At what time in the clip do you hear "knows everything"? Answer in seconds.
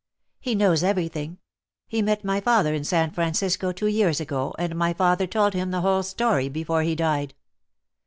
0.55-1.37